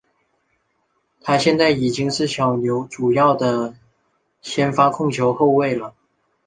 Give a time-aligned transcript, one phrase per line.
[1.21, 3.75] 他现在已经是小牛主要的
[4.41, 5.93] 先发控球后卫了。